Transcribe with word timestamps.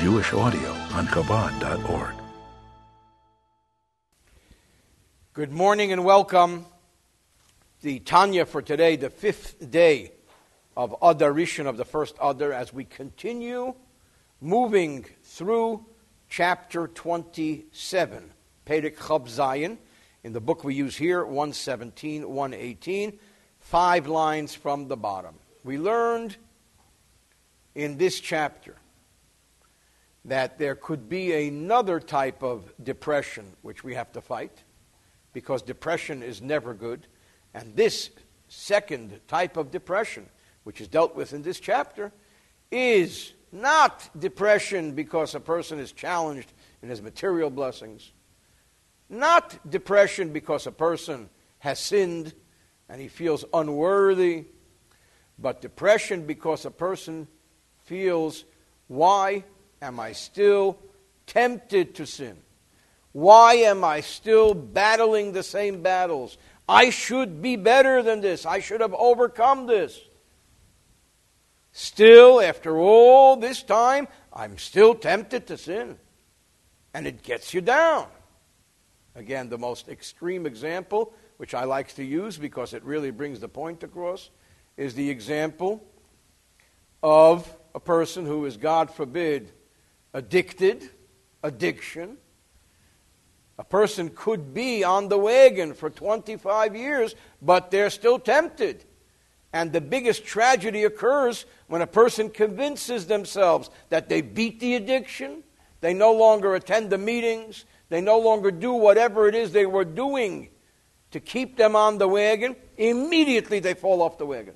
Jewish 0.00 0.32
audio 0.32 0.70
on 0.94 1.06
Chabad.org. 1.08 2.14
Good 5.34 5.52
morning 5.52 5.92
and 5.92 6.06
welcome. 6.06 6.64
The 7.82 7.98
Tanya 7.98 8.46
for 8.46 8.62
today, 8.62 8.96
the 8.96 9.10
fifth 9.10 9.70
day 9.70 10.12
of 10.74 10.96
Adar 11.02 11.32
Rishon 11.32 11.66
of 11.66 11.76
the 11.76 11.84
first 11.84 12.16
Adar, 12.18 12.50
as 12.50 12.72
we 12.72 12.86
continue 12.86 13.74
moving 14.40 15.04
through 15.22 15.84
chapter 16.30 16.88
27, 16.88 18.30
Perek 18.64 18.96
Chav 18.96 19.28
Zayin, 19.28 19.76
in 20.24 20.32
the 20.32 20.40
book 20.40 20.64
we 20.64 20.74
use 20.74 20.96
here, 20.96 21.26
117, 21.26 22.26
118, 22.26 23.18
five 23.58 24.06
lines 24.06 24.54
from 24.54 24.88
the 24.88 24.96
bottom. 24.96 25.34
We 25.62 25.76
learned 25.76 26.38
in 27.74 27.98
this 27.98 28.18
chapter 28.18 28.79
that 30.24 30.58
there 30.58 30.74
could 30.74 31.08
be 31.08 31.48
another 31.48 31.98
type 31.98 32.42
of 32.42 32.72
depression 32.82 33.46
which 33.62 33.82
we 33.82 33.94
have 33.94 34.12
to 34.12 34.20
fight 34.20 34.64
because 35.32 35.62
depression 35.62 36.22
is 36.22 36.42
never 36.42 36.74
good. 36.74 37.06
And 37.54 37.74
this 37.74 38.10
second 38.48 39.20
type 39.28 39.56
of 39.56 39.70
depression, 39.70 40.28
which 40.64 40.80
is 40.80 40.88
dealt 40.88 41.14
with 41.14 41.32
in 41.32 41.42
this 41.42 41.60
chapter, 41.60 42.12
is 42.70 43.32
not 43.52 44.08
depression 44.18 44.92
because 44.92 45.34
a 45.34 45.40
person 45.40 45.78
is 45.78 45.92
challenged 45.92 46.52
in 46.82 46.88
his 46.88 47.02
material 47.02 47.50
blessings, 47.50 48.12
not 49.08 49.58
depression 49.70 50.32
because 50.32 50.66
a 50.66 50.72
person 50.72 51.28
has 51.58 51.78
sinned 51.78 52.32
and 52.88 53.00
he 53.00 53.08
feels 53.08 53.44
unworthy, 53.52 54.46
but 55.38 55.60
depression 55.60 56.26
because 56.26 56.64
a 56.64 56.70
person 56.70 57.26
feels, 57.84 58.44
why 58.88 59.44
am 59.80 60.00
I 60.00 60.12
still 60.12 60.78
tempted 61.26 61.94
to 61.96 62.06
sin? 62.06 62.36
Why 63.12 63.54
am 63.54 63.84
I 63.84 64.00
still 64.00 64.54
battling 64.54 65.32
the 65.32 65.42
same 65.42 65.82
battles? 65.82 66.38
I 66.68 66.90
should 66.90 67.42
be 67.42 67.56
better 67.56 68.02
than 68.02 68.20
this. 68.20 68.46
I 68.46 68.60
should 68.60 68.80
have 68.80 68.94
overcome 68.94 69.66
this. 69.66 70.00
Still, 71.72 72.40
after 72.40 72.78
all 72.78 73.36
this 73.36 73.62
time, 73.62 74.08
I'm 74.32 74.58
still 74.58 74.94
tempted 74.94 75.46
to 75.48 75.58
sin. 75.58 75.98
And 76.94 77.06
it 77.06 77.22
gets 77.22 77.54
you 77.54 77.60
down. 77.60 78.06
Again, 79.14 79.48
the 79.48 79.58
most 79.58 79.88
extreme 79.88 80.46
example, 80.46 81.12
which 81.36 81.54
I 81.54 81.64
like 81.64 81.94
to 81.96 82.04
use 82.04 82.38
because 82.38 82.74
it 82.74 82.84
really 82.84 83.10
brings 83.10 83.40
the 83.40 83.48
point 83.48 83.82
across, 83.82 84.30
is 84.76 84.94
the 84.94 85.10
example 85.10 85.84
of 87.02 87.52
a 87.74 87.80
person 87.80 88.26
who 88.26 88.44
is, 88.46 88.56
God 88.56 88.90
forbid, 88.90 89.50
addicted, 90.12 90.88
addiction. 91.42 92.16
A 93.58 93.64
person 93.64 94.10
could 94.14 94.54
be 94.54 94.84
on 94.84 95.08
the 95.08 95.18
wagon 95.18 95.74
for 95.74 95.90
25 95.90 96.74
years, 96.74 97.14
but 97.42 97.70
they're 97.70 97.90
still 97.90 98.18
tempted. 98.18 98.84
And 99.52 99.72
the 99.72 99.80
biggest 99.80 100.24
tragedy 100.24 100.84
occurs 100.84 101.44
when 101.66 101.82
a 101.82 101.86
person 101.86 102.30
convinces 102.30 103.06
themselves 103.06 103.68
that 103.88 104.08
they 104.08 104.20
beat 104.20 104.60
the 104.60 104.76
addiction, 104.76 105.42
they 105.80 105.92
no 105.92 106.12
longer 106.12 106.54
attend 106.54 106.90
the 106.90 106.98
meetings, 106.98 107.64
they 107.88 108.00
no 108.00 108.18
longer 108.18 108.50
do 108.50 108.72
whatever 108.72 109.28
it 109.28 109.34
is 109.34 109.52
they 109.52 109.66
were 109.66 109.84
doing 109.84 110.48
to 111.10 111.20
keep 111.20 111.56
them 111.56 111.74
on 111.74 111.98
the 111.98 112.08
wagon, 112.08 112.54
immediately 112.76 113.58
they 113.58 113.74
fall 113.74 114.02
off 114.02 114.18
the 114.18 114.26
wagon. 114.26 114.54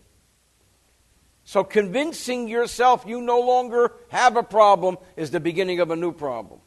So, 1.45 1.62
convincing 1.62 2.48
yourself 2.48 3.05
you 3.06 3.20
no 3.20 3.41
longer 3.41 3.92
have 4.09 4.37
a 4.37 4.42
problem 4.42 4.97
is 5.17 5.31
the 5.31 5.41
beginning 5.41 5.81
of 5.81 5.91
a 5.91 5.97
new 5.97 6.12
problem. 6.12 6.61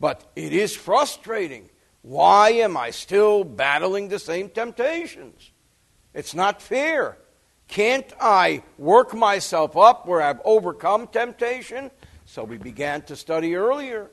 But 0.00 0.30
it 0.34 0.52
is 0.52 0.74
frustrating. 0.74 1.68
Why 2.02 2.50
am 2.50 2.76
I 2.76 2.90
still 2.90 3.44
battling 3.44 4.08
the 4.08 4.18
same 4.18 4.48
temptations? 4.48 5.50
It's 6.14 6.34
not 6.34 6.62
fair. 6.62 7.18
Can't 7.68 8.10
I 8.20 8.62
work 8.78 9.12
myself 9.12 9.76
up 9.76 10.06
where 10.06 10.22
I've 10.22 10.40
overcome 10.44 11.08
temptation? 11.08 11.90
So 12.24 12.42
we 12.44 12.58
began 12.58 13.02
to 13.02 13.16
study 13.16 13.54
earlier 13.54 14.10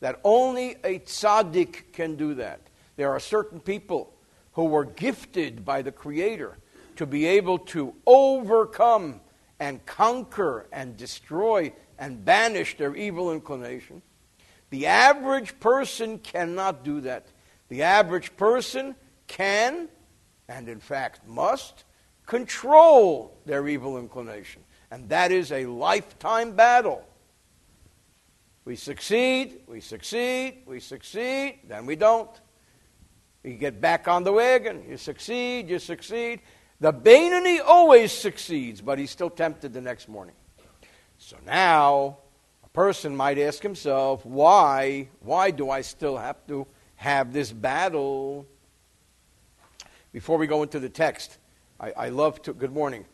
that 0.00 0.20
only 0.24 0.76
a 0.84 1.00
tzaddik 1.00 1.92
can 1.92 2.16
do 2.16 2.34
that. 2.34 2.60
There 2.96 3.10
are 3.10 3.20
certain 3.20 3.60
people 3.60 4.14
who 4.52 4.64
were 4.64 4.84
gifted 4.84 5.64
by 5.64 5.82
the 5.82 5.92
Creator 5.92 6.56
to 6.96 7.06
be 7.06 7.26
able 7.26 7.58
to 7.58 7.94
overcome 8.06 9.20
and 9.62 9.86
conquer 9.86 10.66
and 10.72 10.96
destroy 10.96 11.72
and 11.96 12.24
banish 12.24 12.76
their 12.76 12.96
evil 12.96 13.30
inclination. 13.30 14.02
The 14.70 14.86
average 14.86 15.60
person 15.60 16.18
cannot 16.18 16.82
do 16.82 17.02
that. 17.02 17.28
The 17.68 17.84
average 17.84 18.36
person 18.36 18.96
can, 19.28 19.88
and 20.48 20.68
in 20.68 20.80
fact 20.80 21.28
must, 21.28 21.84
control 22.26 23.38
their 23.46 23.68
evil 23.68 23.98
inclination. 23.98 24.62
And 24.90 25.08
that 25.10 25.30
is 25.30 25.52
a 25.52 25.66
lifetime 25.66 26.56
battle. 26.56 27.06
We 28.64 28.74
succeed, 28.74 29.60
we 29.68 29.80
succeed, 29.80 30.62
we 30.66 30.80
succeed, 30.80 31.60
then 31.68 31.86
we 31.86 31.94
don't. 31.94 32.28
You 33.44 33.54
get 33.54 33.80
back 33.80 34.08
on 34.08 34.24
the 34.24 34.32
wagon, 34.32 34.84
you 34.88 34.96
succeed, 34.96 35.70
you 35.70 35.78
succeed, 35.78 36.40
the 36.82 36.92
Beinoni 36.92 37.60
always 37.64 38.10
succeeds, 38.10 38.80
but 38.80 38.98
he's 38.98 39.12
still 39.12 39.30
tempted 39.30 39.72
the 39.72 39.80
next 39.80 40.08
morning. 40.08 40.34
So 41.16 41.36
now, 41.46 42.18
a 42.64 42.68
person 42.70 43.14
might 43.14 43.38
ask 43.38 43.62
himself, 43.62 44.26
why? 44.26 45.08
Why 45.20 45.52
do 45.52 45.70
I 45.70 45.82
still 45.82 46.16
have 46.16 46.44
to 46.48 46.66
have 46.96 47.32
this 47.32 47.52
battle? 47.52 48.48
Before 50.12 50.38
we 50.38 50.48
go 50.48 50.64
into 50.64 50.80
the 50.80 50.88
text, 50.88 51.38
I, 51.78 51.92
I 51.92 52.08
love 52.08 52.42
to, 52.42 52.52
good 52.52 52.72
morning, 52.72 53.04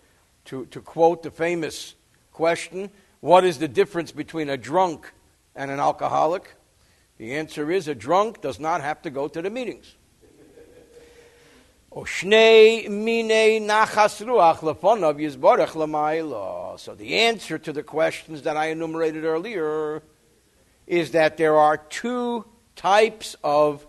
to, 0.46 0.64
to 0.66 0.80
quote 0.80 1.22
the 1.22 1.30
famous 1.30 1.94
question 2.32 2.88
what 3.20 3.44
is 3.44 3.58
the 3.58 3.68
difference 3.68 4.12
between 4.12 4.48
a 4.48 4.56
drunk 4.56 5.12
and 5.54 5.70
an 5.70 5.78
alcoholic? 5.78 6.54
The 7.18 7.34
answer 7.34 7.70
is 7.70 7.86
a 7.86 7.94
drunk 7.94 8.40
does 8.40 8.58
not 8.58 8.80
have 8.80 9.02
to 9.02 9.10
go 9.10 9.28
to 9.28 9.42
the 9.42 9.50
meetings. 9.50 9.94
So 12.06 12.28
the 16.94 17.14
answer 17.14 17.58
to 17.58 17.72
the 17.72 17.82
questions 17.82 18.42
that 18.42 18.56
I 18.56 18.66
enumerated 18.66 19.24
earlier 19.24 20.02
is 20.86 21.10
that 21.10 21.36
there 21.38 21.56
are 21.56 21.76
two 21.76 22.44
types 22.76 23.34
of 23.42 23.84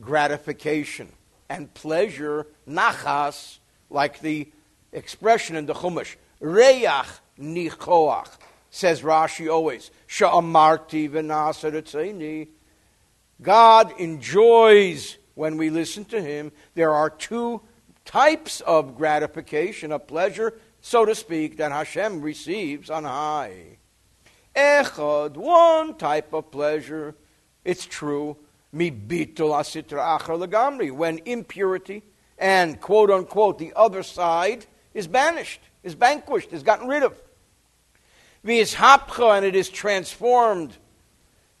gratification 0.00 1.12
and 1.50 1.72
pleasure, 1.74 2.46
nachas, 2.66 3.58
like 3.90 4.20
the 4.20 4.48
expression 4.92 5.56
in 5.56 5.66
the 5.66 5.74
Chumash, 5.74 6.16
reyach 6.40 7.18
nichoach, 7.38 8.28
says 8.70 9.02
Rashi 9.02 9.52
always, 9.52 9.90
sha'amarti 10.08 11.10
v'nasaretzeni. 11.10 12.48
God 13.42 13.92
enjoys 14.00 15.18
when 15.40 15.56
we 15.56 15.70
listen 15.70 16.04
to 16.04 16.20
him, 16.20 16.52
there 16.74 16.92
are 16.92 17.08
two 17.08 17.62
types 18.04 18.60
of 18.60 18.94
gratification, 18.94 19.90
of 19.90 20.06
pleasure, 20.06 20.52
so 20.82 21.06
to 21.06 21.14
speak, 21.14 21.56
that 21.56 21.72
Hashem 21.72 22.20
receives 22.20 22.90
on 22.90 23.04
high. 23.04 23.78
Echad, 24.54 25.38
one 25.38 25.96
type 25.96 26.34
of 26.34 26.50
pleasure, 26.50 27.14
it's 27.64 27.86
true, 27.86 28.36
mi 28.70 28.90
bitul 28.90 29.56
asitra 29.58 30.18
achar 30.18 30.38
legamri, 30.38 30.92
when 30.92 31.20
impurity 31.24 32.02
and 32.36 32.78
quote 32.78 33.10
unquote 33.10 33.58
the 33.58 33.72
other 33.74 34.02
side 34.02 34.66
is 34.92 35.06
banished, 35.06 35.62
is 35.82 35.94
vanquished, 35.94 36.52
is 36.52 36.62
gotten 36.62 36.86
rid 36.86 37.02
of. 37.02 37.18
V'ishapcha, 38.44 39.38
and 39.38 39.46
it 39.46 39.56
is 39.56 39.70
transformed, 39.70 40.76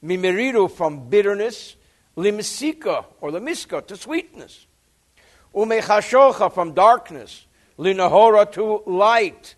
mimiridu, 0.04 0.70
from 0.70 1.08
bitterness 1.08 1.76
limsika 2.16 3.04
or 3.20 3.30
limiska 3.30 3.86
to 3.86 3.96
sweetness. 3.96 4.66
Umechashocha 5.54 6.52
from 6.52 6.72
darkness, 6.72 7.46
linahora 7.78 8.50
to 8.52 8.82
light. 8.86 9.54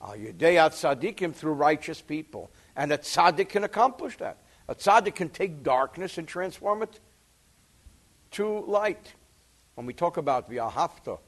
Ah, 0.00 0.10
Al 0.10 0.16
yudeyat 0.16 0.70
tzaddikim 0.70 1.34
through 1.34 1.52
righteous 1.52 2.00
people. 2.00 2.50
And 2.76 2.92
a 2.92 2.98
tzaddik 2.98 3.48
can 3.48 3.64
accomplish 3.64 4.16
that. 4.18 4.38
A 4.68 4.74
tzaddik 4.74 5.14
can 5.14 5.28
take 5.28 5.62
darkness 5.62 6.18
and 6.18 6.26
transform 6.26 6.82
it 6.82 7.00
to 8.32 8.60
light. 8.66 9.14
When 9.74 9.86
we 9.86 9.92
talk 9.92 10.16
about 10.16 10.50
v'ahavta, 10.50 11.18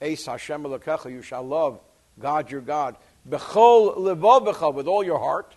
Eis 0.00 0.26
Hashem 0.26 0.64
Elokecha, 0.64 1.10
you 1.10 1.22
shall 1.22 1.42
love 1.42 1.80
God 2.18 2.50
your 2.50 2.60
God. 2.60 2.96
Bechol 3.28 3.96
levavecha, 3.98 4.72
with 4.72 4.86
all 4.86 5.04
your 5.04 5.18
heart. 5.18 5.54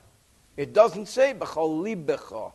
It 0.58 0.74
doesn't 0.74 1.08
say 1.08 1.34
bechol 1.34 1.84
libecha. 1.84 2.52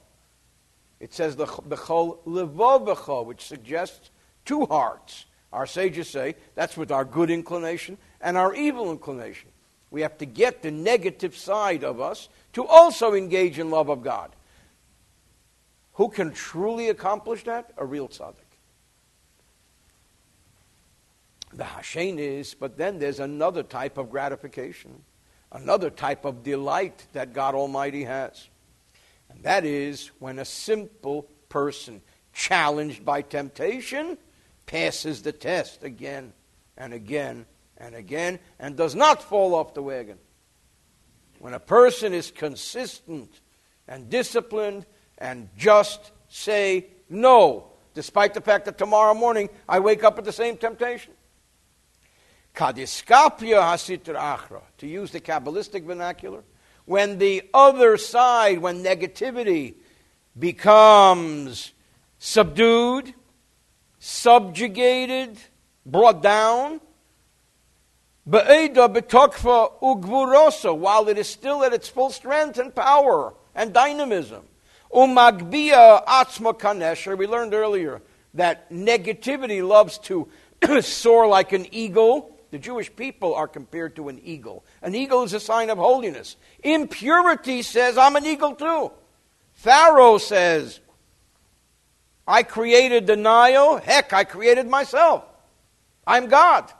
It 1.00 1.12
says 1.12 1.36
the 1.36 1.46
bechol 1.46 2.18
levovecho, 2.26 3.24
which 3.24 3.44
suggests 3.44 4.10
two 4.44 4.66
hearts. 4.66 5.26
Our 5.52 5.66
sages 5.66 6.08
say 6.08 6.34
that's 6.54 6.76
with 6.76 6.90
our 6.90 7.04
good 7.04 7.30
inclination 7.30 7.98
and 8.20 8.36
our 8.36 8.54
evil 8.54 8.90
inclination. 8.90 9.50
We 9.90 10.02
have 10.02 10.18
to 10.18 10.26
get 10.26 10.62
the 10.62 10.70
negative 10.70 11.36
side 11.36 11.84
of 11.84 12.00
us 12.00 12.28
to 12.54 12.66
also 12.66 13.14
engage 13.14 13.58
in 13.58 13.70
love 13.70 13.88
of 13.88 14.02
God. 14.02 14.34
Who 15.94 16.08
can 16.08 16.32
truly 16.32 16.88
accomplish 16.88 17.44
that? 17.44 17.72
A 17.76 17.84
real 17.84 18.08
tzaddik. 18.08 18.34
The 21.52 21.64
hashen 21.64 22.18
is, 22.18 22.54
but 22.54 22.76
then 22.76 22.98
there's 22.98 23.20
another 23.20 23.62
type 23.62 23.96
of 23.96 24.10
gratification, 24.10 25.04
another 25.52 25.90
type 25.90 26.24
of 26.24 26.42
delight 26.42 27.06
that 27.12 27.32
God 27.32 27.54
Almighty 27.54 28.02
has. 28.02 28.48
And 29.34 29.44
that 29.44 29.64
is 29.64 30.10
when 30.18 30.38
a 30.38 30.44
simple 30.44 31.28
person, 31.48 32.02
challenged 32.32 33.04
by 33.04 33.22
temptation, 33.22 34.18
passes 34.66 35.22
the 35.22 35.32
test 35.32 35.84
again 35.84 36.32
and 36.76 36.92
again 36.92 37.46
and 37.76 37.94
again 37.94 38.38
and 38.58 38.76
does 38.76 38.94
not 38.94 39.22
fall 39.22 39.54
off 39.54 39.74
the 39.74 39.82
wagon. 39.82 40.18
When 41.38 41.54
a 41.54 41.60
person 41.60 42.14
is 42.14 42.30
consistent 42.30 43.40
and 43.86 44.08
disciplined 44.08 44.86
and 45.18 45.48
just 45.56 46.12
say 46.28 46.86
no, 47.08 47.70
despite 47.92 48.34
the 48.34 48.40
fact 48.40 48.64
that 48.64 48.78
tomorrow 48.78 49.14
morning 49.14 49.50
I 49.68 49.80
wake 49.80 50.04
up 50.04 50.16
with 50.16 50.24
the 50.24 50.32
same 50.32 50.56
temptation. 50.56 51.12
Kadiskapia 52.54 53.60
hasitra 53.60 54.16
achra, 54.16 54.62
to 54.78 54.86
use 54.86 55.10
the 55.10 55.20
Kabbalistic 55.20 55.84
vernacular, 55.84 56.44
when 56.86 57.18
the 57.18 57.42
other 57.52 57.96
side, 57.96 58.58
when 58.58 58.82
negativity 58.82 59.74
becomes 60.38 61.72
subdued, 62.18 63.14
subjugated, 63.98 65.38
brought 65.86 66.22
down, 66.22 66.80
while 70.74 71.08
it 71.08 71.18
is 71.18 71.28
still 71.28 71.62
at 71.62 71.72
its 71.72 71.88
full 71.88 72.10
strength 72.10 72.58
and 72.58 72.74
power 72.74 73.34
and 73.54 73.72
dynamism. 73.72 74.42
Atzma 74.90 76.58
we 77.16 77.26
learned 77.26 77.54
earlier 77.54 78.00
that 78.34 78.70
negativity 78.70 79.66
loves 79.66 79.98
to 79.98 80.28
soar 80.80 81.26
like 81.26 81.52
an 81.52 81.66
eagle. 81.72 82.33
The 82.54 82.60
Jewish 82.60 82.94
people 82.94 83.34
are 83.34 83.48
compared 83.48 83.96
to 83.96 84.08
an 84.08 84.20
eagle. 84.22 84.64
An 84.80 84.94
eagle 84.94 85.24
is 85.24 85.32
a 85.32 85.40
sign 85.40 85.70
of 85.70 85.78
holiness. 85.78 86.36
Impurity 86.62 87.62
says, 87.62 87.98
I'm 87.98 88.14
an 88.14 88.24
eagle 88.24 88.54
too. 88.54 88.92
Pharaoh 89.54 90.18
says, 90.18 90.78
I 92.28 92.44
created 92.44 93.08
the 93.08 93.16
Nile. 93.16 93.78
Heck, 93.78 94.12
I 94.12 94.22
created 94.22 94.68
myself. 94.68 95.24
I'm 96.06 96.28
God. 96.28 96.72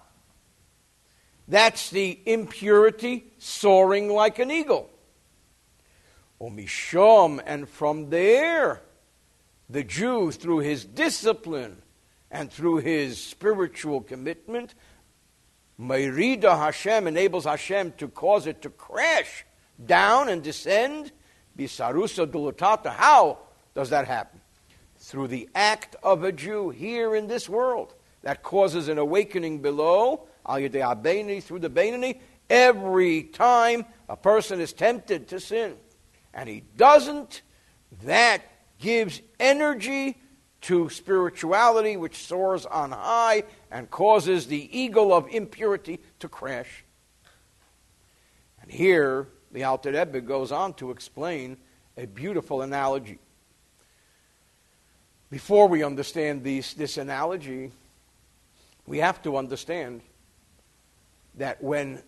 That's 1.48 1.90
the 1.90 2.20
impurity 2.24 3.24
soaring 3.38 4.08
like 4.08 4.38
an 4.38 4.52
eagle. 4.52 4.88
Omishom, 6.40 7.42
and 7.44 7.68
from 7.68 8.10
there, 8.10 8.80
the 9.68 9.82
Jew, 9.82 10.30
through 10.30 10.60
his 10.60 10.84
discipline 10.84 11.82
and 12.30 12.48
through 12.48 12.76
his 12.76 13.20
spiritual 13.20 14.02
commitment, 14.02 14.72
Merida 15.76 16.56
Hashem 16.56 17.06
enables 17.06 17.44
Hashem 17.44 17.92
to 17.98 18.08
cause 18.08 18.46
it 18.46 18.62
to 18.62 18.70
crash 18.70 19.44
down 19.84 20.28
and 20.28 20.42
descend. 20.42 21.12
Bisarusa 21.58 22.26
dulutata. 22.26 22.90
How 22.90 23.38
does 23.74 23.90
that 23.90 24.06
happen? 24.06 24.40
Through 24.98 25.28
the 25.28 25.48
act 25.54 25.96
of 26.02 26.24
a 26.24 26.32
Jew 26.32 26.70
here 26.70 27.14
in 27.14 27.26
this 27.26 27.48
world 27.48 27.94
that 28.22 28.42
causes 28.42 28.88
an 28.88 28.98
awakening 28.98 29.60
below 29.60 30.26
al 30.46 30.58
yedei 30.58 31.42
through 31.42 31.58
the 31.60 31.70
Beinoni, 31.70 32.20
every 32.48 33.22
time 33.22 33.84
a 34.08 34.16
person 34.16 34.60
is 34.60 34.72
tempted 34.72 35.28
to 35.28 35.40
sin 35.40 35.76
and 36.32 36.48
he 36.48 36.62
doesn't, 36.76 37.42
that 38.02 38.42
gives 38.78 39.22
energy 39.38 40.16
to 40.64 40.88
spirituality 40.88 41.96
which 41.98 42.24
soars 42.24 42.64
on 42.64 42.90
high 42.90 43.42
and 43.70 43.90
causes 43.90 44.46
the 44.46 44.78
eagle 44.78 45.12
of 45.12 45.28
impurity 45.28 46.00
to 46.20 46.28
crash. 46.28 46.84
And 48.62 48.70
here, 48.70 49.28
the 49.52 49.64
Alter 49.64 49.92
Rebbe 49.92 50.22
goes 50.22 50.52
on 50.52 50.72
to 50.74 50.90
explain 50.90 51.58
a 51.98 52.06
beautiful 52.06 52.62
analogy. 52.62 53.18
Before 55.30 55.68
we 55.68 55.84
understand 55.84 56.42
these, 56.42 56.72
this 56.72 56.96
analogy, 56.96 57.70
we 58.86 58.98
have 58.98 59.20
to 59.24 59.36
understand 59.36 60.00
that 61.34 61.62
when 61.62 62.02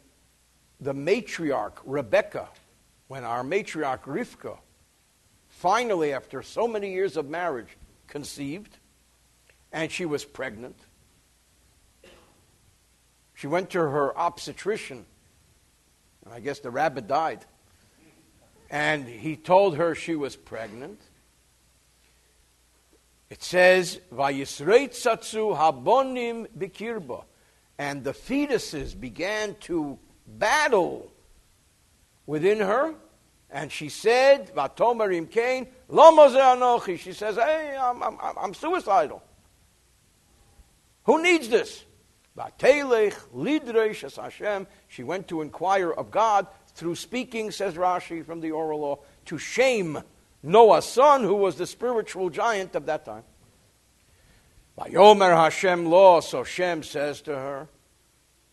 the 0.80 0.94
matriarch 0.94 1.74
Rebecca, 1.84 2.48
when 3.08 3.22
our 3.22 3.42
matriarch 3.42 4.04
Rivka, 4.04 4.56
finally, 5.48 6.14
after 6.14 6.42
so 6.42 6.66
many 6.66 6.92
years 6.92 7.18
of 7.18 7.28
marriage, 7.28 7.76
conceived, 8.06 8.76
and 9.72 9.90
she 9.90 10.04
was 10.04 10.24
pregnant, 10.24 10.76
she 13.34 13.46
went 13.46 13.70
to 13.70 13.80
her 13.80 14.16
obstetrician, 14.16 15.04
and 16.24 16.34
I 16.34 16.40
guess 16.40 16.60
the 16.60 16.70
rabbit 16.70 17.06
died, 17.06 17.44
and 18.70 19.06
he 19.06 19.36
told 19.36 19.76
her 19.76 19.94
she 19.94 20.14
was 20.14 20.36
pregnant. 20.36 21.00
It 23.28 23.42
says, 23.42 24.00
"Vayisreit 24.12 24.90
satsu 24.90 25.56
habonim 25.56 26.46
bikirba." 26.56 27.24
and 27.78 28.04
the 28.04 28.12
fetuses 28.12 28.98
began 28.98 29.54
to 29.60 29.98
battle 30.26 31.10
within 32.26 32.58
her. 32.58 32.94
And 33.50 33.70
she 33.70 33.88
said, 33.88 34.54
Vatomerim 34.54 35.30
Cain, 35.30 35.68
Anochi. 35.90 36.98
She 36.98 37.12
says, 37.12 37.36
Hey, 37.36 37.76
I'm, 37.80 38.02
I'm, 38.02 38.18
I'm 38.20 38.54
suicidal. 38.54 39.22
Who 41.04 41.22
needs 41.22 41.48
this? 41.48 41.84
Hashem. 44.16 44.66
She 44.88 45.02
went 45.02 45.28
to 45.28 45.40
inquire 45.40 45.90
of 45.90 46.10
God 46.10 46.46
through 46.74 46.96
speaking, 46.96 47.50
says 47.50 47.74
Rashi 47.74 48.24
from 48.24 48.40
the 48.40 48.50
oral 48.50 48.80
law, 48.80 48.98
to 49.26 49.38
Shem 49.38 50.02
Noah's 50.42 50.84
son, 50.84 51.22
who 51.22 51.34
was 51.34 51.56
the 51.56 51.66
spiritual 51.66 52.28
giant 52.28 52.74
of 52.74 52.86
that 52.86 53.04
time. 53.04 53.24
Vayomer 54.78 55.34
Hashem 55.34 55.86
lo, 55.86 56.20
so 56.20 56.44
Shem 56.44 56.82
says 56.82 57.22
to 57.22 57.34
her, 57.34 57.68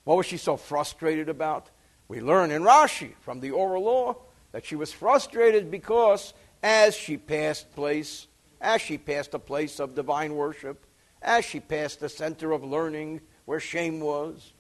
what 0.06 0.18
was 0.18 0.26
she 0.26 0.38
so 0.38 0.58
frustrated 0.58 1.30
about? 1.30 1.70
We 2.08 2.22
learn 2.22 2.52
in 2.52 2.64
Rashi 2.64 3.14
from 3.22 3.40
the 3.40 3.52
oral 3.52 3.84
law 3.84 4.16
that 4.54 4.66
she 4.66 4.76
was 4.78 4.94
frustrated 4.94 5.70
because 5.70 6.34
as 6.62 6.96
she 6.96 7.18
passed 7.18 7.76
place, 7.76 8.28
as 8.62 8.82
she 8.82 8.98
passed 8.98 9.34
a 9.34 9.40
place 9.40 9.80
of 9.80 9.96
divine 9.96 10.36
worship, 10.36 10.86
as 11.22 11.44
she 11.44 11.60
passed 11.60 12.00
the 12.00 12.08
center 12.08 12.54
of 12.54 12.64
learning 12.64 13.20
where 13.46 13.60
Shem 13.60 14.00
was, 14.00 14.54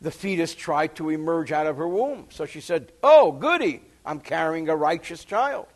the 0.00 0.10
fetus 0.10 0.54
tried 0.54 0.94
to 0.96 1.08
emerge 1.08 1.50
out 1.50 1.66
of 1.66 1.78
her 1.78 1.88
womb. 1.88 2.26
So 2.30 2.44
she 2.44 2.60
said, 2.60 2.92
Oh, 3.02 3.32
goody, 3.32 3.82
I'm 4.04 4.20
carrying 4.20 4.68
a 4.68 4.76
righteous 4.76 5.24
child. 5.24 5.66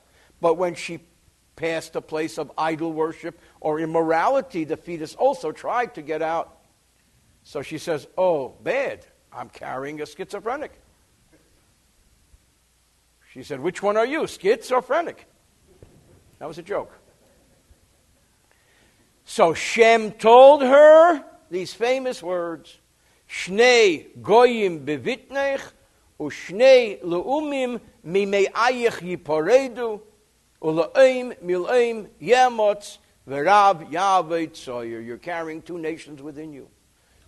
But 0.41 0.59
when 0.59 0.75
she 0.75 1.01
passed 1.57 1.97
a 1.97 2.01
place 2.01 2.39
of 2.39 2.53
idol 2.59 2.93
worship 2.93 3.41
or 3.61 3.81
immorality, 3.81 4.65
the 4.65 4.77
fetus 4.77 5.15
also 5.15 5.51
tried 5.51 5.95
to 5.95 6.03
get 6.03 6.21
out. 6.21 6.59
So 7.45 7.63
she 7.63 7.79
says, 7.79 8.07
Oh, 8.19 8.51
bad, 8.63 9.07
I'm 9.33 9.49
carrying 9.49 10.03
a 10.03 10.07
schizophrenic. 10.07 10.73
She 13.39 13.45
said, 13.45 13.61
Which 13.61 13.85
one 13.85 13.97
are 13.97 14.05
you, 14.05 14.27
schizophrenic? 14.27 15.25
That 16.41 16.49
was 16.49 16.59
a 16.59 16.63
joke. 16.63 16.91
So 19.25 19.55
Shem 19.55 20.11
told 20.11 20.63
her 20.63 21.23
these 21.49 21.73
famous 21.73 22.21
words 22.21 22.77
Shnei 23.31 24.09
goyim 24.21 24.85
bevitnech, 24.85 25.61
ushnei 26.19 27.01
leumim 27.01 27.81
mimeayich 28.05 28.99
yiporedu, 29.07 30.01
ulaim 30.61 31.41
milaim 31.41 32.09
yamotz, 32.21 32.99
verav 33.29 33.89
yavet 33.89 34.55
soyer. 34.55 35.07
You're 35.07 35.17
carrying 35.17 35.63
two 35.63 35.79
nations 35.79 36.21
within 36.21 36.53
you. 36.53 36.69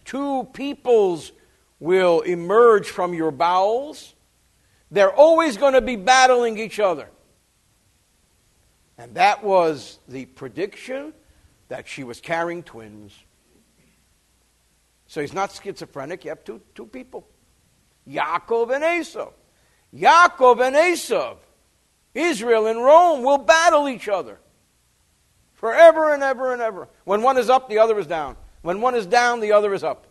Two 0.05 0.49
peoples 0.55 1.31
will 1.79 2.23
emerge 2.23 2.89
from 2.89 3.15
your 3.15 3.31
bowels. 3.31 4.17
They're 4.91 5.13
always 5.13 5.57
going 5.57 5.75
to 5.75 5.81
be 5.81 5.97
battling 5.97 6.59
each 6.59 6.81
other. 6.81 7.09
And 8.99 9.15
that 9.15 9.43
was 9.43 9.99
the 10.09 10.27
prediction 10.27 11.15
that 11.69 11.89
she 11.89 12.05
was 12.05 12.21
carrying 12.21 12.63
twins. 12.63 13.15
So 15.07 15.21
he's 15.21 15.33
not 15.33 15.53
schizophrenic. 15.53 16.25
You 16.25 16.31
have 16.31 16.45
two, 16.45 16.61
two 16.75 16.87
people 16.87 17.27
Yaakov 18.09 18.75
and 18.75 19.01
Esau. 19.01 19.31
Yaakov 19.95 20.61
and 20.61 20.77
Esau, 20.77 21.37
Israel 22.15 22.67
and 22.67 22.83
Rome 22.85 23.23
will 23.23 23.39
battle 23.39 23.89
each 23.89 24.09
other 24.09 24.39
forever 25.55 26.13
and 26.13 26.23
ever 26.23 26.53
and 26.53 26.63
ever. 26.63 26.89
When 27.05 27.23
one 27.23 27.39
is 27.39 27.51
up, 27.51 27.69
the 27.69 27.79
other 27.79 27.99
is 27.99 28.07
down. 28.07 28.37
When 28.63 28.81
one 28.81 28.95
is 28.95 29.07
down, 29.07 29.41
the 29.41 29.53
other 29.53 29.75
is 29.75 29.83
up. 29.83 30.07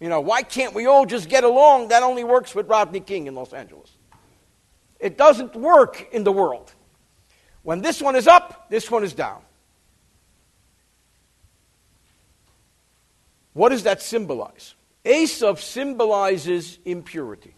You 0.00 0.08
know, 0.08 0.20
why 0.20 0.42
can't 0.42 0.74
we 0.74 0.86
all 0.86 1.06
just 1.06 1.28
get 1.28 1.44
along? 1.44 1.88
That 1.88 2.02
only 2.02 2.24
works 2.24 2.54
with 2.54 2.68
Rodney 2.68 3.00
King 3.00 3.26
in 3.26 3.34
Los 3.34 3.52
Angeles. 3.52 3.90
It 5.00 5.18
doesn't 5.18 5.54
work 5.56 6.08
in 6.12 6.24
the 6.24 6.32
world. 6.32 6.72
When 7.62 7.80
this 7.80 8.00
one 8.00 8.16
is 8.16 8.26
up, 8.26 8.70
this 8.70 8.90
one 8.90 9.04
is 9.04 9.12
down. 9.12 9.42
What 13.52 13.70
does 13.70 13.82
that 13.84 14.00
symbolize? 14.02 14.74
Esav 15.04 15.58
symbolizes 15.58 16.78
impurity. 16.84 17.54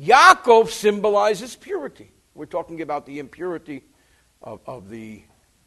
Yaakov 0.00 0.68
symbolizes 0.68 1.56
purity. 1.56 2.10
We're 2.34 2.46
talking 2.46 2.80
about 2.80 3.04
the 3.04 3.18
impurity 3.18 3.82
of, 4.42 4.60
of 4.64 4.88
the 4.88 5.22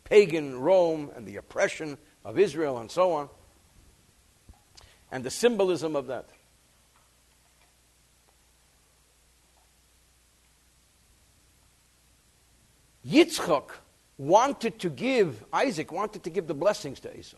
pagan 0.05 0.59
Rome 0.59 1.11
and 1.15 1.25
the 1.25 1.37
oppression 1.37 1.97
of 2.23 2.39
Israel 2.39 2.79
and 2.79 2.89
so 2.89 3.11
on, 3.13 3.29
and 5.11 5.23
the 5.23 5.29
symbolism 5.29 5.95
of 5.95 6.07
that. 6.07 6.29
Yitzchak 13.05 13.69
wanted 14.17 14.79
to 14.79 14.89
give, 14.89 15.43
Isaac 15.51 15.91
wanted 15.91 16.23
to 16.23 16.29
give 16.29 16.47
the 16.47 16.53
blessings 16.53 16.99
to 17.01 17.17
Esau. 17.17 17.37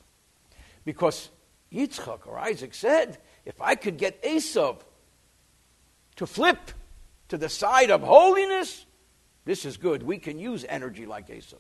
Because 0.86 1.30
Yitzchak 1.72 2.28
or 2.28 2.38
Isaac 2.38 2.74
said, 2.74 3.18
if 3.46 3.62
I 3.62 3.76
could 3.76 3.98
get 3.98 4.24
Esau 4.26 4.76
to 6.18 6.28
flip 6.28 6.72
to 7.30 7.38
the 7.38 7.50
side 7.50 7.90
of 7.90 8.02
holiness, 8.02 8.86
this 9.46 9.66
is 9.66 9.78
good. 9.78 10.04
We 10.04 10.18
can 10.18 10.38
use 10.38 10.66
energy 10.68 11.06
like 11.06 11.30
Esau. 11.30 11.58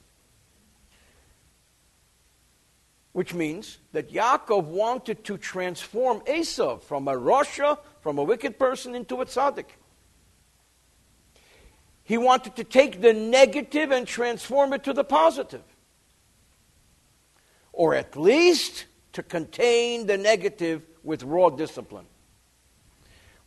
Which 3.13 3.33
means 3.33 3.77
that 3.91 4.11
Yaakov 4.11 4.65
wanted 4.65 5.23
to 5.25 5.37
transform 5.37 6.23
Esau 6.27 6.79
from 6.79 7.07
a 7.07 7.13
Rasha, 7.13 7.77
from 8.01 8.17
a 8.17 8.23
wicked 8.23 8.59
person, 8.59 8.95
into 8.95 9.21
a 9.21 9.25
tzaddik. 9.25 9.65
He 12.03 12.17
wanted 12.17 12.55
to 12.57 12.63
take 12.63 13.01
the 13.01 13.13
negative 13.13 13.91
and 13.91 14.05
transform 14.05 14.73
it 14.73 14.83
to 14.83 14.93
the 14.93 15.03
positive. 15.03 15.63
Or 17.71 17.95
at 17.95 18.17
least 18.17 18.85
to 19.13 19.23
contain 19.23 20.07
the 20.07 20.17
negative 20.17 20.81
with 21.03 21.23
raw 21.23 21.49
discipline. 21.49 22.07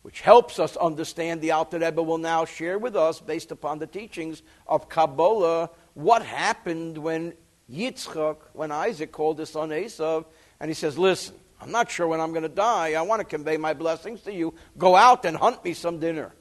Which 0.01 0.21
helps 0.21 0.59
us 0.59 0.77
understand 0.77 1.41
the 1.41 1.51
Alter 1.51 1.79
Rebbe 1.79 2.01
will 2.01 2.17
now 2.17 2.45
share 2.45 2.79
with 2.79 2.95
us, 2.95 3.19
based 3.19 3.51
upon 3.51 3.79
the 3.79 3.87
teachings 3.87 4.41
of 4.65 4.87
Kabbalah, 4.87 5.69
what 5.93 6.23
happened 6.23 6.97
when 6.97 7.33
Yitzchak, 7.71 8.37
when 8.53 8.71
Isaac 8.71 9.11
called 9.11 9.39
his 9.39 9.49
son 9.49 9.69
Esav, 9.69 10.25
and 10.59 10.69
he 10.69 10.73
says, 10.73 10.97
Listen, 10.97 11.35
I'm 11.61 11.71
not 11.71 11.89
sure 11.89 12.07
when 12.07 12.21
I'm 12.21 12.31
going 12.31 12.43
to 12.43 12.49
die. 12.49 12.93
I 12.93 13.01
want 13.01 13.19
to 13.19 13.25
convey 13.25 13.57
my 13.57 13.73
blessings 13.73 14.21
to 14.21 14.33
you. 14.33 14.53
Go 14.77 14.95
out 14.95 15.25
and 15.25 15.35
hunt 15.35 15.63
me 15.63 15.73
some 15.73 15.99
dinner. 15.99 16.33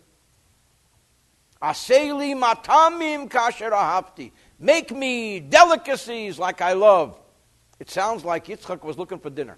Aseli 1.61 2.39
matamim 2.39 3.29
kasher. 3.29 4.31
Make 4.59 4.91
me 4.91 5.41
delicacies 5.41 6.39
like 6.39 6.61
I 6.61 6.75
love. 6.75 7.19
It 7.81 7.91
sounds 7.91 8.25
like 8.25 8.47
Yitzchak 8.47 8.83
was 8.83 8.99
looking 8.99 9.19
for 9.19 9.31
dinner. 9.31 9.57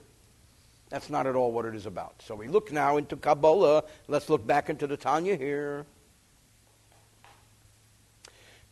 That's 0.90 1.10
not 1.10 1.26
at 1.26 1.36
all 1.36 1.52
what 1.52 1.66
it 1.66 1.74
is 1.74 1.86
about. 1.86 2.22
So 2.22 2.34
we 2.34 2.48
look 2.48 2.72
now 2.72 2.96
into 2.96 3.16
Kabbalah. 3.16 3.84
Let's 4.06 4.30
look 4.30 4.46
back 4.46 4.70
into 4.70 4.86
the 4.86 4.96
Tanya 4.96 5.36
here. 5.36 5.84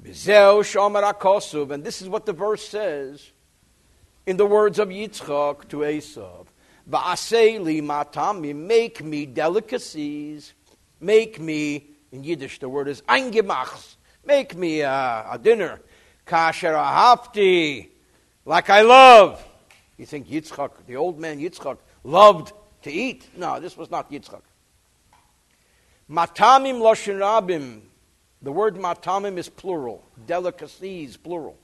And 0.05 1.85
this 1.85 2.03
is 2.03 2.09
what 2.09 2.27
the 2.27 2.33
verse 2.33 2.69
says 2.69 3.31
in 4.27 4.37
the 4.37 4.47
words 4.47 4.79
of 4.79 4.89
Yitzchak 4.89 5.69
to 5.69 5.79
Esav. 5.79 6.47
Make 8.55 9.05
me 9.05 9.27
delicacies, 9.27 10.55
make 11.01 11.41
me 11.41 11.87
in 12.13 12.25
Yiddish, 12.25 12.59
the 12.59 12.69
word 12.69 12.89
is 12.89 13.03
eingemachs. 13.03 13.97
Make 14.25 14.57
me 14.57 14.81
a, 14.81 15.27
a 15.33 15.39
dinner. 15.41 15.81
Kasher 16.27 16.75
ahafti. 16.75 17.89
Like 18.45 18.71
I 18.71 18.83
love. 18.83 19.45
You 19.97 20.07
think 20.07 20.29
Yitzchak, 20.29 20.87
the 20.87 20.97
old 20.97 21.19
man 21.19 21.39
Yitzchak, 21.39 21.79
loved 22.05 22.53
to 22.83 22.91
eat? 22.91 23.29
No, 23.37 23.61
this 23.61 23.77
was 23.77 23.91
not 23.91 24.11
Yitzchak. 24.11 24.43
Matamim 26.11 26.81
loshin 26.81 27.19
rabim. 27.19 27.81
The 28.47 28.53
word 28.53 28.77
matamim 28.77 29.39
is 29.39 29.49
plural. 29.49 30.05
Delicacies, 30.25 31.17
plural. 31.17 31.57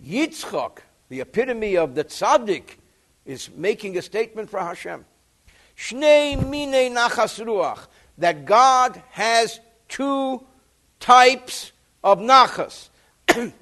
Yitzchak, 0.00 0.78
the 1.08 1.20
epitome 1.20 1.76
of 1.76 1.96
the 1.96 2.04
tzaddik, 2.04 2.76
is 3.24 3.50
making 3.56 3.98
a 3.98 4.02
statement 4.02 4.48
for 4.48 4.60
Hashem. 4.60 5.04
Shnei 5.76 6.36
mine 6.36 6.94
nachas 6.94 7.44
ruach 7.44 7.88
that 8.18 8.44
God 8.44 9.02
has 9.10 9.58
two 9.88 10.46
types 11.00 11.72
of 12.04 12.20
nachas, 12.20 12.88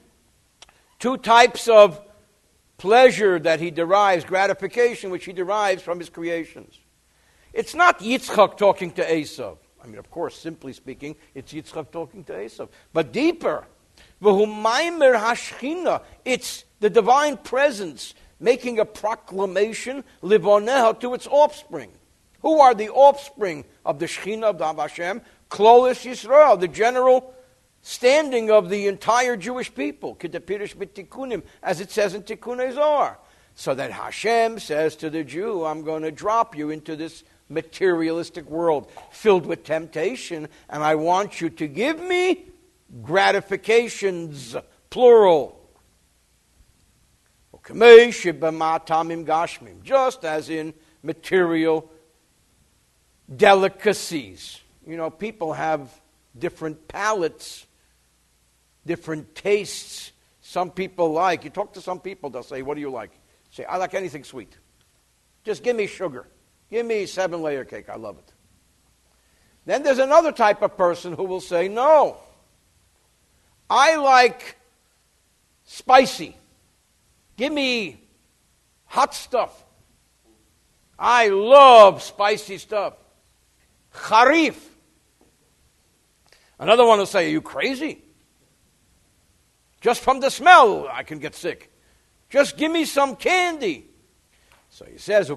two 0.99 1.17
types 1.17 1.67
of 1.67 1.99
pleasure 2.77 3.39
that 3.39 3.59
he 3.59 3.71
derives, 3.71 4.23
gratification 4.23 5.11
which 5.11 5.25
he 5.25 5.33
derives 5.33 5.83
from 5.83 5.99
his 5.99 6.11
creations. 6.11 6.79
It's 7.55 7.75
not 7.75 8.01
Yitzchak 8.01 8.59
talking 8.59 8.91
to 8.91 9.03
Esav. 9.03 9.57
I 9.85 9.87
mean, 9.87 9.99
of 9.99 10.11
course, 10.11 10.37
simply 10.39 10.73
speaking, 10.73 11.15
it's 11.35 11.53
Yitzchak 11.53 11.91
talking 11.91 12.25
to 12.25 12.33
Esav. 12.33 12.71
But 12.93 13.13
deeper, 13.13 13.67
it's 16.25 16.65
the 16.81 16.91
divine 16.91 17.37
presence 17.37 18.15
making 18.41 18.79
a 18.79 18.85
proclamation, 18.85 20.03
livoneha, 20.23 20.99
to 21.01 21.15
its 21.15 21.27
offspring. 21.27 21.91
Who 22.41 22.61
are 22.61 22.75
the 22.75 22.89
offspring 22.89 23.65
of 23.85 23.99
the 23.99 24.07
Shekhinah 24.07 24.45
of 24.45 24.59
the 24.59 24.75
Hashem? 24.75 25.21
Klolis 25.51 26.05
Yisrael, 26.05 26.59
the 26.59 26.69
general 26.69 27.35
standing 27.83 28.51
of 28.51 28.71
the 28.71 28.87
entire 28.87 29.37
Jewish 29.37 29.75
people, 29.75 30.17
Kedapirish 30.17 30.77
mitikunim, 30.77 31.43
as 31.63 31.81
it 31.81 31.91
says 31.91 32.15
in 32.15 32.23
Tikkun 32.23 32.73
Zohar. 32.73 33.19
So 33.55 33.75
that 33.75 33.93
Hashem 33.93 34.59
says 34.59 34.97
to 34.97 35.11
the 35.11 35.23
Jew, 35.23 35.65
I'm 35.65 35.85
going 35.85 36.03
to 36.03 36.11
drop 36.11 36.57
you 36.57 36.71
into 36.71 36.97
this 36.97 37.23
materialistic 37.49 38.49
world 38.49 38.91
filled 39.11 39.47
with 39.47 39.65
temptation, 39.65 40.49
and 40.69 40.83
I 40.83 40.95
want 40.95 41.41
you 41.41 41.51
to 41.51 41.67
give 41.67 42.01
me 42.01 42.47
gratifications, 43.03 44.57
plural. 44.91 45.61
Just 49.83 50.25
as 50.25 50.51
in 50.51 50.75
material 51.03 51.91
delicacies. 53.35 54.61
You 54.87 54.97
know, 54.97 55.11
people 55.11 55.53
have 55.53 55.91
different 56.39 56.89
palates, 56.89 57.67
different 58.85 59.35
tastes. 59.35 60.13
Some 60.43 60.71
people 60.71 61.13
like, 61.13 61.45
you 61.45 61.51
talk 61.51 61.73
to 61.75 61.81
some 61.81 62.01
people, 62.01 62.31
they'll 62.31 62.43
say, 62.43 62.63
What 62.63 62.75
do 62.75 62.81
you 62.81 62.91
like? 62.91 63.11
Say, 63.51 63.65
I 63.65 63.77
like 63.77 63.95
anything 63.95 64.25
sweet. 64.25 64.53
Just 65.45 65.63
give 65.63 65.77
me 65.77 65.87
sugar. 65.87 66.27
Give 66.71 66.85
me 66.85 67.07
seven 67.07 67.43
layer 67.43 67.65
cake. 67.65 67.89
I 67.89 67.97
love 67.97 68.19
it. 68.19 68.33
Then 69.67 69.83
there's 69.83 69.99
another 69.99 70.33
type 70.33 70.63
of 70.63 70.77
person 70.77 71.13
who 71.15 71.25
will 71.25 71.41
say, 71.41 71.69
No, 71.69 72.19
I 73.69 73.97
like 73.97 74.57
spicy. 75.65 76.37
Give 77.37 77.53
me 77.53 78.01
hot 78.87 79.15
stuff. 79.15 79.65
I 80.99 81.29
love 81.29 82.03
spicy 82.03 82.59
stuff. 82.59 82.95
Harif. 83.95 84.57
Another 86.59 86.85
one 86.85 86.99
will 86.99 87.07
say, 87.07 87.27
Are 87.27 87.31
you 87.31 87.41
crazy? 87.41 88.03
Just 89.81 90.01
from 90.01 90.21
the 90.21 90.31
smell, 90.31 90.89
I 90.91 91.03
can 91.03 91.19
get 91.19 91.35
sick. 91.35 91.71
Just 92.31 92.57
give 92.57 92.73
me 92.73 92.85
some 92.85 93.17
candy. 93.17 93.87
So 94.75 94.85
he 94.87 94.99
says, 94.99 95.31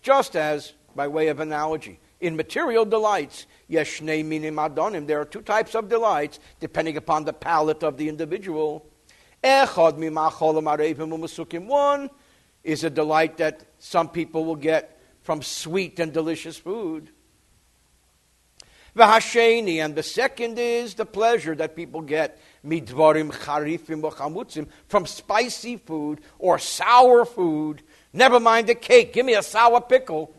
just 0.00 0.36
as, 0.36 0.72
by 0.94 1.08
way 1.08 1.26
of 1.26 1.40
analogy, 1.40 1.98
in 2.20 2.36
material 2.36 2.84
delights, 2.84 3.46
adonim, 3.68 5.06
there 5.08 5.20
are 5.20 5.24
two 5.24 5.42
types 5.42 5.74
of 5.74 5.88
delights, 5.88 6.38
depending 6.60 6.96
upon 6.96 7.24
the 7.24 7.32
palate 7.32 7.82
of 7.82 7.96
the 7.96 8.08
individual. 8.08 8.86
One 9.42 10.30
is 12.62 12.84
a 12.84 12.90
delight 12.90 13.38
that 13.38 13.64
some 13.80 14.08
people 14.08 14.44
will 14.44 14.54
get 14.54 15.02
from 15.22 15.42
sweet 15.42 15.98
and 15.98 16.12
delicious 16.12 16.56
food. 16.56 17.10
And 18.96 19.94
the 19.94 20.02
second 20.02 20.58
is 20.58 20.94
the 20.94 21.06
pleasure 21.06 21.54
that 21.54 21.76
people 21.76 22.00
get 22.00 22.40
midvarim 22.64 23.30
charifim 23.30 24.02
v'chamutzim 24.02 24.66
from 24.88 25.06
spicy 25.06 25.76
food 25.76 26.20
or 26.38 26.58
sour 26.58 27.24
food. 27.24 27.82
Never 28.12 28.40
mind 28.40 28.68
the 28.68 28.74
cake. 28.74 29.12
Give 29.12 29.24
me 29.24 29.34
a 29.34 29.42
sour 29.42 29.80
pickle. 29.80 30.34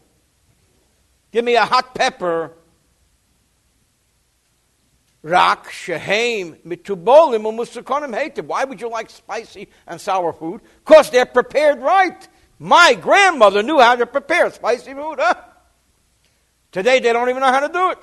Give 1.31 1.45
me 1.45 1.55
a 1.55 1.65
hot 1.65 1.95
pepper. 1.95 2.53
Rak 5.21 5.69
shehem 5.69 6.55
mitubolim 6.65 7.43
umusukonim 7.43 8.15
hated. 8.15 8.47
Why 8.47 8.63
would 8.63 8.81
you 8.81 8.89
like 8.89 9.09
spicy 9.09 9.69
and 9.85 9.99
sour 9.99 10.33
food? 10.33 10.61
Because 10.85 11.09
they're 11.09 11.25
prepared 11.25 11.79
right. 11.79 12.27
My 12.57 12.93
grandmother 12.93 13.63
knew 13.63 13.79
how 13.79 13.95
to 13.95 14.05
prepare 14.05 14.49
spicy 14.51 14.93
food. 14.93 15.19
Huh? 15.19 15.35
Today 16.71 16.99
they 16.99 17.13
don't 17.13 17.29
even 17.29 17.41
know 17.41 17.51
how 17.51 17.65
to 17.65 17.71
do 17.71 17.91
it. 17.91 17.97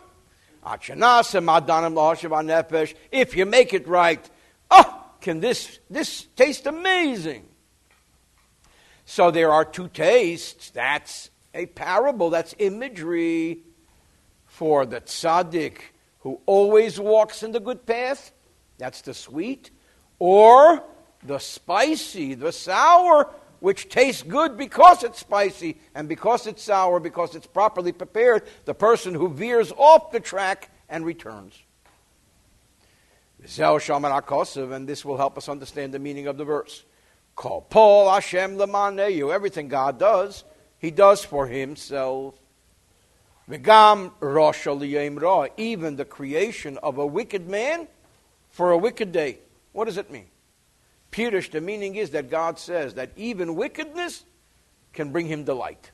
If 3.12 3.36
you 3.36 3.46
make 3.46 3.72
it 3.72 3.86
right, 3.88 4.30
oh, 4.70 5.04
can 5.20 5.40
this 5.40 5.78
this 5.88 6.26
taste 6.36 6.66
amazing? 6.66 7.46
So 9.04 9.30
there 9.30 9.52
are 9.52 9.64
two 9.64 9.88
tastes. 9.88 10.70
That's 10.70 11.30
a 11.54 11.66
parable. 11.66 12.30
That's 12.30 12.54
imagery 12.58 13.62
for 14.46 14.84
the 14.86 15.00
tzaddik 15.00 15.78
who 16.20 16.40
always 16.46 16.98
walks 16.98 17.42
in 17.44 17.52
the 17.52 17.60
good 17.60 17.86
path. 17.86 18.32
That's 18.78 19.02
the 19.02 19.14
sweet, 19.14 19.70
or 20.18 20.82
the 21.22 21.38
spicy, 21.38 22.34
the 22.34 22.52
sour, 22.52 23.30
which 23.60 23.88
tastes 23.88 24.22
good 24.22 24.56
because 24.56 25.02
it's 25.02 25.20
spicy 25.20 25.78
and 25.94 26.08
because 26.08 26.46
it's 26.46 26.62
sour, 26.62 27.00
because 27.00 27.34
it's 27.34 27.46
properly 27.46 27.92
prepared, 27.92 28.42
the 28.64 28.74
person 28.74 29.14
who 29.14 29.28
veers 29.28 29.72
off 29.72 30.10
the 30.10 30.20
track 30.20 30.70
and 30.88 31.04
returns. 31.04 31.62
And 33.38 34.88
this 34.88 35.04
will 35.04 35.16
help 35.16 35.38
us 35.38 35.48
understand 35.48 35.94
the 35.94 35.98
meaning 35.98 36.26
of 36.26 36.36
the 36.36 36.44
verse. 36.44 36.84
Kol 37.34 37.66
pa'al 37.70 38.12
Hashem 38.12 38.56
Lemaneyu. 38.56 39.32
Everything 39.32 39.68
God 39.68 39.98
does, 39.98 40.44
He 40.78 40.90
does 40.90 41.24
for 41.24 41.46
Himself. 41.46 42.34
V'gam 43.48 44.10
Rosh 44.20 44.66
Even 45.56 45.96
the 45.96 46.04
creation 46.04 46.78
of 46.78 46.98
a 46.98 47.06
wicked 47.06 47.48
man 47.48 47.86
for 48.50 48.72
a 48.72 48.78
wicked 48.78 49.12
day. 49.12 49.38
What 49.72 49.84
does 49.84 49.98
it 49.98 50.10
mean? 50.10 50.26
Pirish, 51.16 51.50
the 51.50 51.62
meaning 51.62 51.94
is 51.94 52.10
that 52.10 52.28
God 52.28 52.58
says 52.58 52.92
that 52.94 53.10
even 53.16 53.54
wickedness 53.54 54.22
can 54.92 55.12
bring 55.12 55.26
him 55.26 55.44
delight. 55.44 55.90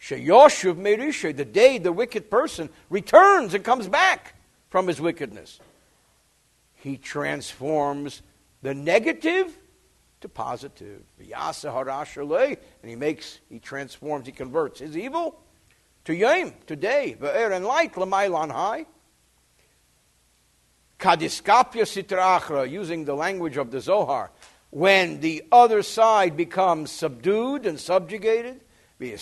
Sheyoshuv 0.00 0.76
Merisha, 0.76 1.36
the 1.36 1.44
day 1.44 1.76
the 1.76 1.92
wicked 1.92 2.30
person 2.30 2.70
returns 2.88 3.52
and 3.52 3.62
comes 3.62 3.88
back 3.88 4.36
from 4.70 4.88
his 4.88 5.02
wickedness, 5.02 5.60
he 6.76 6.96
transforms 6.96 8.22
the 8.62 8.72
negative 8.72 9.54
to 10.22 10.30
positive. 10.30 11.02
And 11.20 12.56
he 12.84 12.96
makes, 12.96 13.40
he 13.50 13.58
transforms, 13.58 14.24
he 14.24 14.32
converts 14.32 14.80
his 14.80 14.96
evil 14.96 15.38
to 16.06 16.14
yom, 16.14 16.54
to 16.68 16.74
day, 16.74 17.18
and 17.20 17.66
light, 17.66 17.92
lamailan 17.92 18.50
high. 18.50 18.86
Kadiskapya 20.98 21.84
sitrachra, 21.84 22.68
using 22.68 23.04
the 23.04 23.14
language 23.14 23.56
of 23.56 23.70
the 23.70 23.80
Zohar, 23.80 24.32
when 24.70 25.20
the 25.20 25.44
other 25.52 25.82
side 25.82 26.36
becomes 26.36 26.90
subdued 26.90 27.66
and 27.66 27.78
subjugated, 27.78 28.60
the 28.98 29.16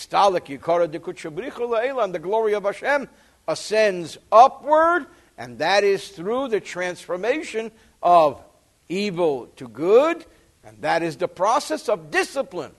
glory 2.21 2.53
of 2.53 2.63
Hashem 2.63 3.09
ascends 3.47 4.17
upward, 4.31 5.05
and 5.37 5.59
that 5.59 5.83
is 5.83 6.07
through 6.09 6.47
the 6.47 6.59
transformation 6.59 7.71
of 8.01 8.41
evil 8.89 9.45
to 9.57 9.67
good, 9.67 10.25
and 10.63 10.81
that 10.81 11.03
is 11.03 11.17
the 11.17 11.27
process 11.27 11.89
of 11.89 12.09
discipline, 12.09 12.71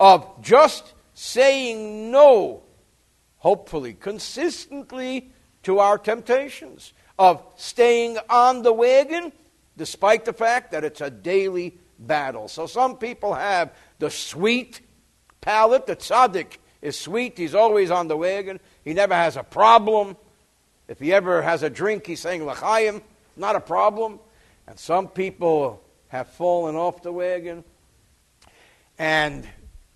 of 0.00 0.26
just 0.40 0.94
saying 1.12 2.10
no, 2.10 2.62
hopefully, 3.36 3.92
consistently 3.92 5.30
to 5.62 5.78
our 5.78 5.98
temptations 5.98 6.94
of 7.18 7.42
staying 7.56 8.18
on 8.28 8.62
the 8.62 8.72
wagon 8.72 9.32
despite 9.76 10.24
the 10.24 10.32
fact 10.32 10.72
that 10.72 10.84
it's 10.84 11.00
a 11.00 11.10
daily 11.10 11.78
battle. 11.98 12.48
So 12.48 12.66
some 12.66 12.96
people 12.96 13.34
have 13.34 13.72
the 13.98 14.10
sweet 14.10 14.80
palate. 15.40 15.86
The 15.86 15.96
tzaddik 15.96 16.58
is 16.82 16.98
sweet. 16.98 17.36
He's 17.38 17.54
always 17.54 17.90
on 17.90 18.08
the 18.08 18.16
wagon. 18.16 18.60
He 18.84 18.94
never 18.94 19.14
has 19.14 19.36
a 19.36 19.42
problem. 19.42 20.16
If 20.86 21.00
he 21.00 21.12
ever 21.12 21.42
has 21.42 21.62
a 21.62 21.70
drink, 21.70 22.06
he's 22.06 22.20
saying 22.20 22.44
l'chaim. 22.44 23.02
Not 23.36 23.56
a 23.56 23.60
problem. 23.60 24.20
And 24.66 24.78
some 24.78 25.08
people 25.08 25.82
have 26.08 26.28
fallen 26.28 26.76
off 26.76 27.02
the 27.02 27.12
wagon 27.12 27.64
and 28.98 29.48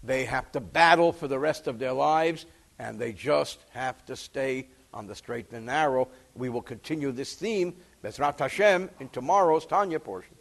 they 0.02 0.24
have 0.24 0.50
to 0.52 0.60
battle 0.60 1.12
for 1.12 1.28
the 1.28 1.38
rest 1.38 1.66
of 1.66 1.78
their 1.78 1.92
lives 1.92 2.46
and 2.78 2.98
they 2.98 3.12
just 3.12 3.58
have 3.70 4.04
to 4.06 4.16
stay 4.16 4.66
on 4.92 5.06
the 5.06 5.14
straight 5.14 5.52
and 5.52 5.66
narrow. 5.66 6.08
We 6.38 6.48
will 6.48 6.62
continue 6.62 7.10
this 7.10 7.34
theme, 7.34 7.74
Bezrat 8.02 8.38
Hashem, 8.38 8.88
in 9.00 9.08
tomorrow's 9.08 9.66
Tanya 9.66 9.98
portion. 9.98 10.37